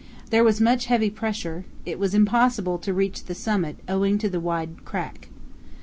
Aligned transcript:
There 0.31 0.43
was 0.43 0.59
much 0.59 0.87
heavy 0.87 1.11
pressure; 1.11 1.63
it 1.85 1.99
was 1.99 2.15
impossible 2.15 2.79
to 2.79 2.91
reach 2.91 3.25
the 3.25 3.35
summit 3.35 3.77
owing 3.87 4.17
to 4.17 4.29
the 4.31 4.39
wide 4.39 4.83
crack. 4.83 5.29